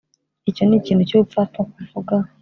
icyo 0.49 0.63
ni 0.65 0.75
ikintu 0.79 1.03
cyubupfapfa 1.09 1.59
kuvuga 1.73 2.15